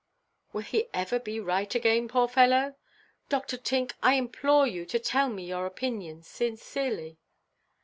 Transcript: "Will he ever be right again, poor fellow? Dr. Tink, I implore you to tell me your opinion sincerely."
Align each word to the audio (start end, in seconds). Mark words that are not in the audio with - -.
"Will 0.51 0.63
he 0.63 0.87
ever 0.95 1.19
be 1.19 1.39
right 1.39 1.75
again, 1.75 2.07
poor 2.07 2.27
fellow? 2.27 2.73
Dr. 3.29 3.55
Tink, 3.55 3.91
I 4.01 4.15
implore 4.15 4.65
you 4.65 4.83
to 4.87 4.97
tell 4.97 5.29
me 5.29 5.43
your 5.45 5.67
opinion 5.67 6.23
sincerely." 6.23 7.19